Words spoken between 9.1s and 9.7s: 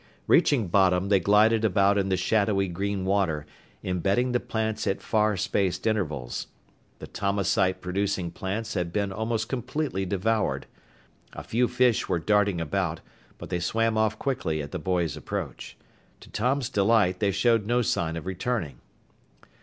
almost